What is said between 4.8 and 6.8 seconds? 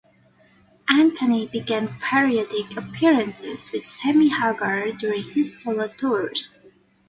during his solo tours.